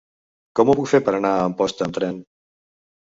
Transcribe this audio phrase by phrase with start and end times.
[0.59, 2.19] Com ho puc fer per anar a Amposta amb tren?